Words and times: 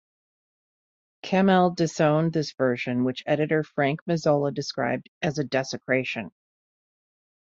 Cammell 1.23 1.75
disowned 1.75 2.33
this 2.33 2.53
version 2.53 3.03
which 3.03 3.21
editor 3.27 3.61
Frank 3.61 3.99
Mazzola 4.09 4.51
described 4.51 5.07
as 5.21 5.37
a 5.37 5.43
'desecration'. 5.43 6.31